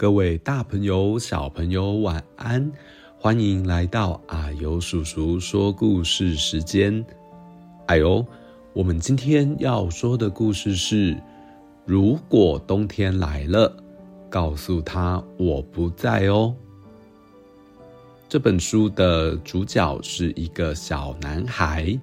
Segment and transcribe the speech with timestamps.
[0.00, 2.72] 各位大朋友、小朋友，晚安！
[3.18, 7.04] 欢迎来到阿尤叔叔说故事时间。
[7.84, 8.26] 哎呦，
[8.72, 11.14] 我们今天要说的故事是：
[11.84, 13.76] 如果冬天来了，
[14.30, 16.56] 告诉他我不在哦。
[18.26, 21.94] 这本书的主角是一个小男孩。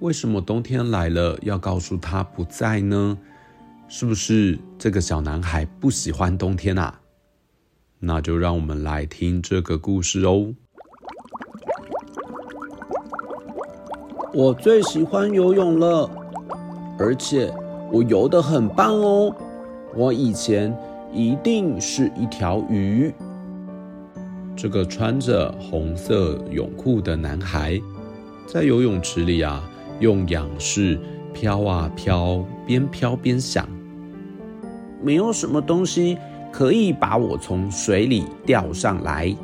[0.00, 3.16] 为什么冬天来了要告诉他不在呢？
[3.86, 6.98] 是不是这个小男孩不喜欢冬天啊？
[8.04, 10.52] 那就让我们来听这个故事哦。
[14.34, 16.10] 我最喜欢游泳了，
[16.98, 17.54] 而且
[17.92, 19.32] 我游得很棒哦。
[19.94, 20.76] 我以前
[21.12, 23.14] 一定是一条鱼。
[24.56, 27.80] 这个穿着红色泳裤的男孩，
[28.48, 29.62] 在游泳池里啊，
[30.00, 30.98] 用仰视
[31.32, 33.68] 飘啊飘，边飘边想：
[35.00, 36.18] 没有什么东西。
[36.52, 39.34] 可以把我从水里钓上来，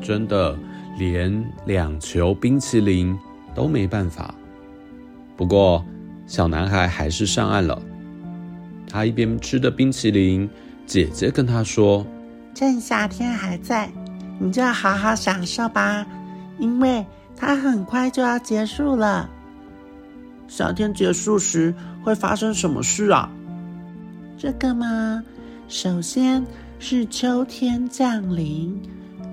[0.00, 0.58] 真的
[0.98, 3.16] 连两球冰淇淋
[3.54, 4.34] 都没办法。
[5.36, 5.84] 不过，
[6.26, 7.80] 小男孩还是上岸了。
[8.88, 10.48] 他一边吃着冰淇淋，
[10.86, 12.06] 姐姐跟他说
[12.54, 13.90] ：“趁夏天还在，
[14.38, 16.06] 你就要好好享受吧，
[16.58, 17.04] 因为
[17.36, 19.28] 它很快就要结束了。
[20.48, 23.28] 夏天结束时会发生什么事啊？
[24.38, 25.22] 这个吗？”
[25.66, 26.44] 首先
[26.78, 28.80] 是秋天降临，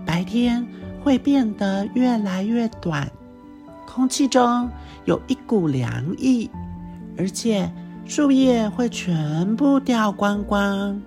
[0.06, 0.66] 白天
[1.04, 3.10] 会变得越来越短，
[3.86, 4.70] 空气中
[5.06, 6.50] 有一股凉意，
[7.18, 7.72] 而且
[8.06, 11.00] 树叶会全部掉光光，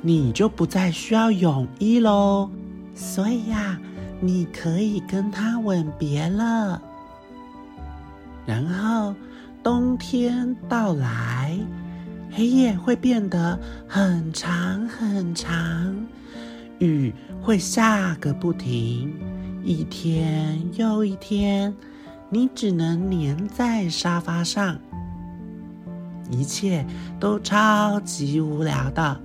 [0.00, 2.48] 你就不再需要泳衣喽。
[2.94, 3.78] 所以呀，
[4.20, 6.80] 你可以跟他吻别了。
[8.46, 9.14] 然后
[9.62, 11.41] 冬天到来。
[12.42, 15.96] 黑夜会变得很长很长，
[16.80, 19.14] 雨会下个不停，
[19.62, 21.72] 一天又一天，
[22.30, 24.76] 你只能黏在沙发上，
[26.32, 26.84] 一切
[27.20, 29.20] 都超级无聊的，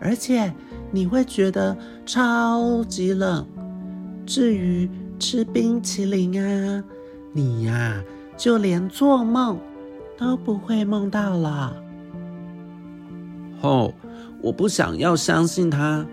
[0.00, 0.52] 而且
[0.90, 3.46] 你会觉得超级冷。
[4.26, 4.90] 至于
[5.20, 6.82] 吃冰淇淋啊，
[7.32, 8.02] 你呀，
[8.36, 9.56] 就连做梦
[10.18, 11.84] 都不会梦到了。
[13.60, 13.92] 哦，
[14.42, 16.06] 我不想要相信他，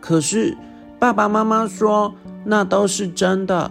[0.00, 0.56] 可是
[0.98, 3.70] 爸爸妈妈说那都是真的，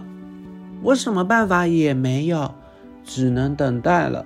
[0.82, 2.54] 我什么办法也没有，
[3.04, 4.24] 只能等待了。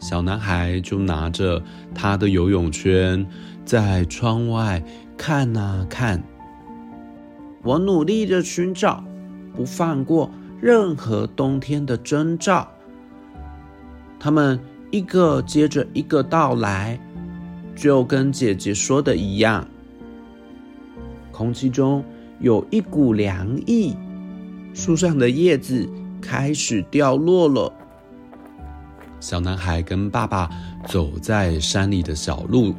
[0.00, 1.62] 小男孩就拿着
[1.94, 3.26] 他的游泳圈，
[3.64, 4.82] 在窗外
[5.16, 6.22] 看啊看。
[7.62, 9.02] 我努力的寻找，
[9.54, 12.68] 不放过任何冬天的征兆，
[14.20, 14.60] 他们
[14.90, 17.00] 一个接着一个到来。
[17.74, 19.66] 就跟姐姐说的一样，
[21.32, 22.04] 空气中
[22.40, 23.94] 有一股凉意，
[24.72, 25.88] 树上的叶子
[26.20, 27.72] 开始掉落了。
[29.20, 30.48] 小男孩跟爸爸
[30.86, 32.74] 走在山里的小路，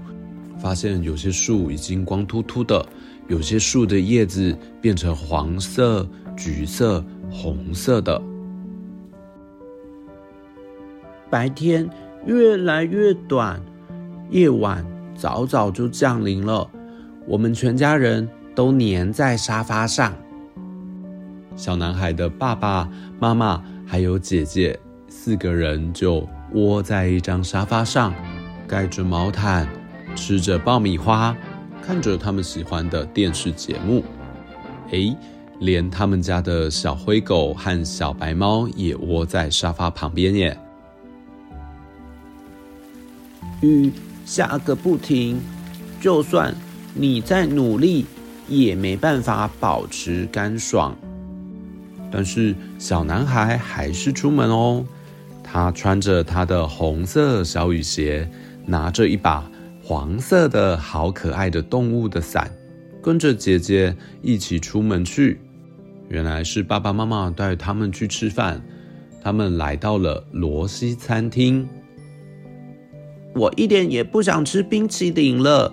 [0.60, 2.86] 发现有些树已经光秃秃的，
[3.28, 6.08] 有些树的叶子变成黄色、
[6.38, 8.22] 橘色、红色的。
[11.30, 11.90] 白天
[12.26, 13.60] 越来越短。
[14.30, 16.70] 夜晚早早就降临了，
[17.28, 20.14] 我们全家人都黏在沙发上。
[21.56, 22.90] 小男孩的爸爸
[23.20, 24.78] 妈妈还有姐姐
[25.08, 28.14] 四个人就窝在一张沙发上，
[28.68, 29.68] 盖着毛毯，
[30.16, 31.36] 吃着爆米花，
[31.82, 34.04] 看着他们喜欢的电视节目。
[34.92, 35.16] 诶，
[35.60, 40.58] 连他们家的小灰狗和小白猫也窝在沙发旁边耶。
[43.62, 43.92] 嗯。
[44.26, 45.40] 下个不停，
[46.02, 46.54] 就算
[46.96, 48.06] 你再努力，
[48.50, 50.98] 也没办法保持干爽。
[52.12, 54.84] 但是小男孩还是出门哦，
[55.44, 58.28] 他穿着他的红色小雨鞋，
[58.66, 59.50] 拿着一把
[59.84, 62.52] 黄色的好可爱的动物的伞，
[63.04, 65.40] 跟着姐姐一起出门去。
[66.10, 68.62] 原来是爸爸妈妈带他们去吃饭。
[69.22, 71.68] 他们来到了罗西餐厅。
[73.36, 75.72] 我一点也不想吃冰淇淋了，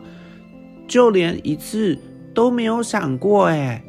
[0.88, 1.97] 就连一次
[2.35, 3.82] 都没有想过哎。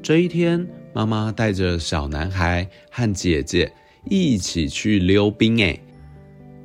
[0.00, 0.64] 这一天，
[0.94, 3.72] 妈妈带着小男孩和姐姐
[4.08, 5.76] 一起去溜冰哎。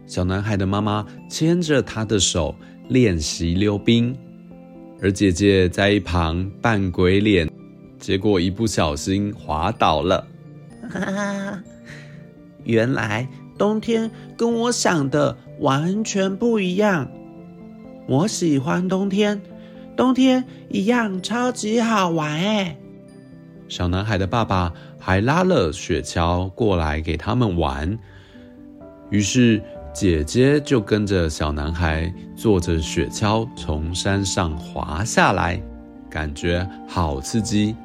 [0.06, 2.54] 小男孩的妈妈牵着他的手
[2.90, 4.16] 练习溜冰，
[5.02, 7.50] 而姐姐在一旁扮鬼脸，
[7.98, 10.28] 结果一不小心滑倒了。
[10.92, 11.64] 哈，
[12.64, 13.28] 原来
[13.62, 17.08] 冬天跟我想的完全不一样。
[18.08, 19.40] 我喜欢冬天，
[19.96, 22.76] 冬天一样超级好玩哎。
[23.68, 27.96] 小男孩的爸爸还拉了雪橇过来给他们玩，
[29.12, 29.62] 于是
[29.94, 35.62] 姐姐就跟着小男孩坐着雪橇从山上滑下来，
[36.10, 37.76] 感觉好刺激，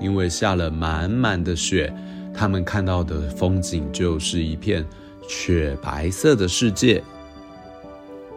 [0.00, 1.92] 因为下了满满的雪。
[2.32, 4.86] 他们看到的风景就是一片
[5.26, 7.02] 雪白色的世界。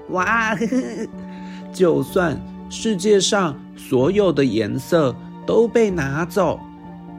[0.10, 1.08] 哇，呵呵，
[1.72, 2.40] 就算
[2.70, 5.16] 世界上所有的颜色
[5.46, 6.60] 都被拿走，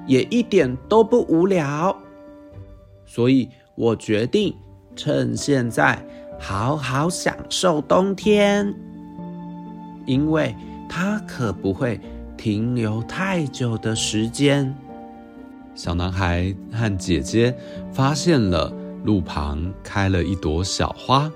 [0.07, 1.97] 也一点都不无聊。
[3.07, 4.55] 所以我决定
[4.97, 6.05] 趁现在
[6.39, 8.75] 好好享受冬天，
[10.07, 10.55] 因为
[10.89, 12.01] 它可不会
[12.37, 14.75] 停留太久的时间。
[15.75, 17.57] 小男孩和姐姐
[17.93, 18.73] 发现了
[19.05, 21.31] 路旁开了一朵小花，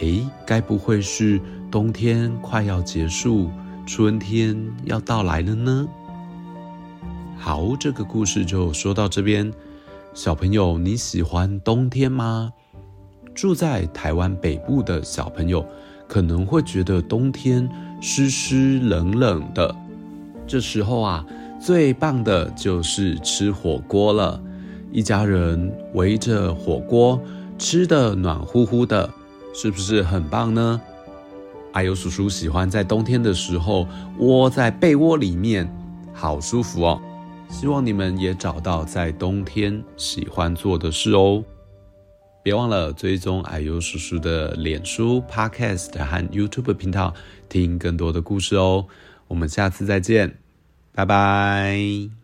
[0.00, 1.40] 诶，该不会是
[1.70, 3.50] 冬天快要结束，
[3.86, 5.86] 春天要到来了呢？
[7.38, 9.52] 好，这个故事就说到这边。
[10.14, 12.52] 小朋友，你喜欢冬天吗？
[13.34, 15.66] 住在台湾北部的小朋友
[16.06, 17.68] 可能会觉得冬天
[18.00, 19.74] 湿湿冷冷的，
[20.46, 21.24] 这时候啊。
[21.60, 24.38] 最棒的就是吃火锅了，
[24.94, 27.20] 一家人围着火锅，
[27.58, 29.12] 吃的暖乎乎的，
[29.52, 30.80] 是不是很棒呢？
[31.72, 33.88] 阿尤叔叔喜欢在冬天的时候
[34.18, 35.68] 窝在被窝里面，
[36.12, 37.02] 好舒服哦。
[37.48, 41.42] 希望你们也找到在冬天喜欢做的事哦。
[42.44, 47.12] 别忘了追踪阿尤叔叔的脸书、Podcast 和 YouTube 频道，
[47.48, 48.86] 听更多的故事哦。
[49.26, 50.38] 我们下次再见。
[50.92, 52.23] 拜拜。